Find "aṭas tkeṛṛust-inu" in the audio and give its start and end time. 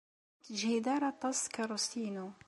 1.13-2.27